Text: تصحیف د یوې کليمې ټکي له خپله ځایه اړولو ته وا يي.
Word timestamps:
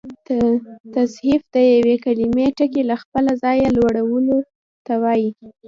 تصحیف 0.95 1.41
د 1.53 1.55
یوې 1.75 1.95
کليمې 2.05 2.47
ټکي 2.57 2.83
له 2.89 2.95
خپله 3.01 3.31
ځایه 3.43 3.67
اړولو 3.93 4.37
ته 4.85 4.93
وا 5.01 5.13
يي. 5.23 5.31